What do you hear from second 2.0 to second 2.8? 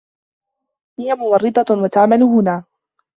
هنا.